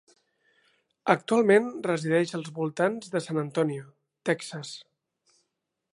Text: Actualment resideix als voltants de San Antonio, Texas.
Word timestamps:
Actualment 1.13 1.67
resideix 1.89 2.33
als 2.39 2.49
voltants 2.57 3.13
de 3.17 3.23
San 3.27 3.43
Antonio, 3.45 3.87
Texas. 4.31 4.73